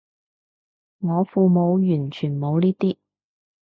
[1.01, 2.97] 我父母完全冇呢啲